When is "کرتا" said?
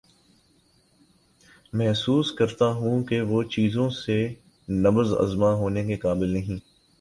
2.31-2.67